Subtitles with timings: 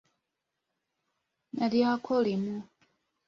[1.57, 2.57] Nalyako limu.